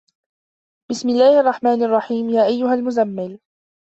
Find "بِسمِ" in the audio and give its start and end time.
0.89-1.09